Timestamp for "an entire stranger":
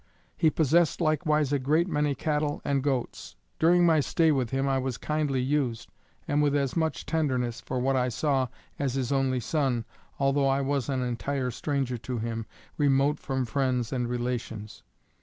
10.89-11.99